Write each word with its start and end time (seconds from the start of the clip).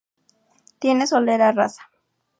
Tiene 0.79 1.05
solera, 1.05 1.51
raza. 1.51 1.91